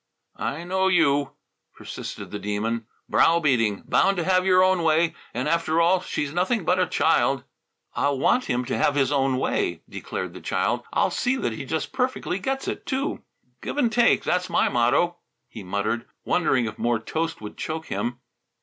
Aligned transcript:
"I 0.39 0.63
know 0.63 0.87
you," 0.87 1.33
persisted 1.75 2.31
the 2.31 2.39
Demon. 2.39 2.87
"Brow 3.07 3.39
beating, 3.39 3.83
bound 3.85 4.17
to 4.17 4.23
have 4.23 4.47
your 4.47 4.63
own 4.63 4.81
way, 4.81 5.13
and, 5.31 5.47
after 5.47 5.79
all, 5.79 6.01
she's 6.01 6.33
nothing 6.33 6.65
but 6.65 6.79
a 6.79 6.87
child." 6.87 7.43
"I'll 7.93 8.17
want 8.17 8.45
him 8.45 8.65
to 8.65 8.77
have 8.79 8.95
his 8.95 9.11
own 9.11 9.37
way," 9.37 9.83
declared 9.87 10.33
the 10.33 10.41
child. 10.41 10.81
"I'll 10.91 11.11
see 11.11 11.35
that 11.35 11.53
he 11.53 11.65
just 11.65 11.93
perfectly 11.93 12.39
gets 12.39 12.67
it, 12.67 12.87
too!" 12.87 13.21
"Give 13.61 13.77
and 13.77 13.91
take, 13.91 14.23
that's 14.23 14.49
my 14.49 14.69
motto," 14.69 15.17
he 15.47 15.61
muttered, 15.63 16.07
wondering 16.25 16.65
if 16.65 16.79
more 16.79 16.97
toast 16.97 17.39
would 17.39 17.55
choke 17.55 17.85
him. 17.85 18.17